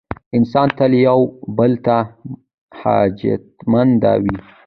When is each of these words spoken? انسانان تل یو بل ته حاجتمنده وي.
انسانان 0.37 0.75
تل 0.77 0.91
یو 1.07 1.19
بل 1.57 1.71
ته 1.85 1.97
حاجتمنده 2.79 4.11
وي. 4.23 4.35